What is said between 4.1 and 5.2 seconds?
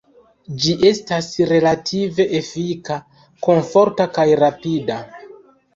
kaj rapida.